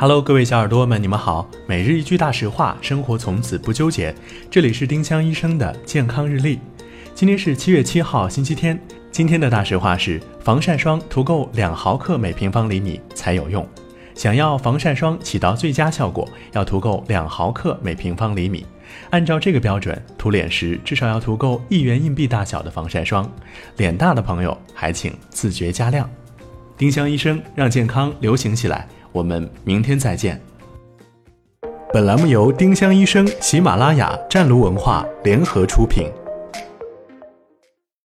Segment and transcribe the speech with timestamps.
[0.00, 1.46] Hello，各位小耳朵们，你们好。
[1.66, 4.14] 每日一句大实话，生活从此不纠结。
[4.50, 6.58] 这里是丁香医生的健康日历。
[7.14, 8.80] 今天是七月七号，星期天。
[9.12, 13.68] 今天的大实话是：防晒霜涂够两毫克每平方厘米才有用。
[14.14, 18.64] 想要防晒霜起到最佳效果，要涂够两毫克每平方厘米。
[19.10, 23.30] 按照这个标准，涂脸时至少要涂够一元硬币大小的防晒霜。
[23.76, 26.08] 脸大的朋友还请自觉加量。
[26.78, 28.88] 丁香医生让健康流行起来。
[29.12, 30.40] 我们明天再见。
[31.92, 36.08] 本栏目由丁香医生、喜马拉雅、湛庐文化联合出品。